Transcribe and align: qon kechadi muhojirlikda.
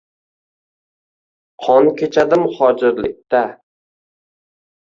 qon 1.65 1.85
kechadi 1.99 2.37
muhojirlikda. 2.45 3.43